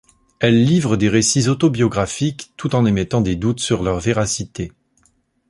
Elle 0.39 0.63
livre 0.65 0.97
des 0.97 1.09
récits 1.09 1.47
autobiographiques 1.47 2.53
tout 2.57 2.73
en 2.73 2.87
émettant 2.87 3.21
des 3.21 3.35
doutes 3.35 3.59
sur 3.59 3.83
leur 3.83 3.99
véracité. 3.99 4.71